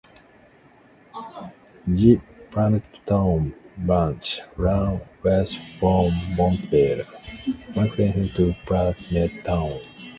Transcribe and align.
The 1.85 2.17
Palmertown 2.49 3.53
Branch 3.85 4.41
ran 4.57 4.99
west 5.21 5.59
from 5.79 6.11
Montville, 6.35 7.05
Connecticut 7.73 8.31
to 8.33 8.55
Palmertown. 8.65 9.73